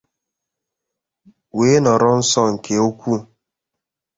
[1.57, 3.21] wee nọrọ nso nke ukwuu